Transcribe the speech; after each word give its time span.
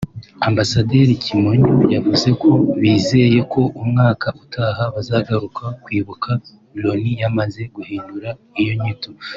Ambasaderi 0.47 1.13
Kimonyo 1.23 1.73
yavuze 1.95 2.27
ko 2.41 2.49
bizeye 2.79 3.39
ko 3.53 3.61
umwaka 3.81 4.27
utaha 4.43 4.83
bazagaruka 4.95 5.63
kwibuka 5.83 6.29
Loni 6.81 7.11
yamaze 7.21 7.61
guhindura 7.75 8.29
iyo 8.61 8.73
nyito 8.81 9.11